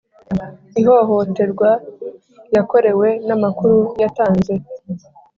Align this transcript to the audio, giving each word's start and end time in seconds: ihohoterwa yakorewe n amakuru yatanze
ihohoterwa 0.81 1.69
yakorewe 2.55 3.09
n 3.27 3.29
amakuru 3.35 3.77
yatanze 4.01 4.53